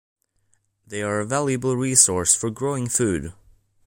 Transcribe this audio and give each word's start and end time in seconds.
They 0.87 1.03
are 1.03 1.19
a 1.19 1.27
valuable 1.27 1.75
resource 1.77 2.33
for 2.33 2.49
growing 2.49 2.89
food. 2.89 3.33